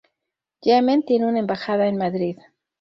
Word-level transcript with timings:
Yemen 0.63 1.03
tiene 1.03 1.27
una 1.27 1.37
embajada 1.37 1.87
en 1.87 1.97
Madrid. 1.97 2.39